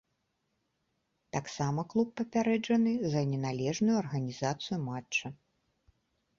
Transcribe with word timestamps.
Таксама 1.37 1.83
клуб 1.91 2.09
папярэджаны 2.23 2.93
за 3.13 3.21
неналежную 3.35 3.95
арганізацыю 4.03 4.77
матча. 4.91 5.35